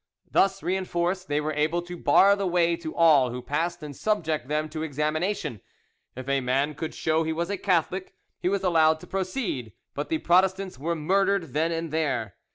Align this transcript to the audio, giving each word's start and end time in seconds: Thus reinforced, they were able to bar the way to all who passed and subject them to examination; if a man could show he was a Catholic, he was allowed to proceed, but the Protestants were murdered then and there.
Thus 0.31 0.63
reinforced, 0.63 1.27
they 1.27 1.39
were 1.39 1.53
able 1.53 1.83
to 1.83 1.95
bar 1.95 2.35
the 2.35 2.47
way 2.47 2.75
to 2.75 2.95
all 2.95 3.29
who 3.29 3.39
passed 3.39 3.83
and 3.83 3.95
subject 3.95 4.47
them 4.47 4.67
to 4.69 4.81
examination; 4.81 5.61
if 6.15 6.27
a 6.27 6.41
man 6.41 6.73
could 6.73 6.95
show 6.95 7.21
he 7.21 7.31
was 7.31 7.51
a 7.51 7.57
Catholic, 7.59 8.15
he 8.39 8.49
was 8.49 8.63
allowed 8.63 8.99
to 9.01 9.05
proceed, 9.07 9.73
but 9.93 10.09
the 10.09 10.17
Protestants 10.17 10.79
were 10.79 10.95
murdered 10.95 11.53
then 11.53 11.71
and 11.71 11.91
there. 11.93 12.35